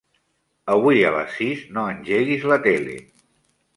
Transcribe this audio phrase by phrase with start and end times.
[0.75, 2.97] Avui a les sis no engeguis la tele.